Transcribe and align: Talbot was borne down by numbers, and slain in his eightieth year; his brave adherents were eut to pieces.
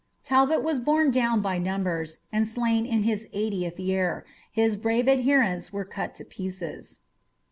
Talbot 0.23 0.63
was 0.63 0.79
borne 0.79 1.11
down 1.11 1.41
by 1.43 1.59
numbers, 1.59 2.23
and 2.31 2.47
slain 2.47 2.87
in 2.87 3.03
his 3.03 3.27
eightieth 3.33 3.79
year; 3.79 4.25
his 4.51 4.75
brave 4.75 5.07
adherents 5.07 5.71
were 5.71 5.85
eut 5.85 6.15
to 6.15 6.25
pieces. 6.25 7.01